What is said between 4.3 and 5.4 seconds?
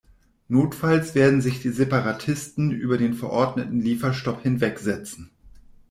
hinwegsetzen.